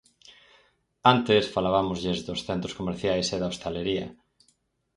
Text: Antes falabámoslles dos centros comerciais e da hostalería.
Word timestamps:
Antes 1.13 1.51
falabámoslles 1.55 2.19
dos 2.27 2.43
centros 2.47 2.77
comerciais 2.79 3.27
e 3.35 3.37
da 3.41 3.49
hostalería. 3.51 4.07